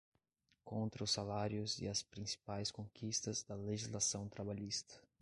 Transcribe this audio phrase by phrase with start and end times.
[0.65, 4.99] contra os salários e as principais conquistas da legislação trabalhista